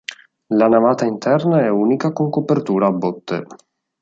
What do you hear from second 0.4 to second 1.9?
La navata interna è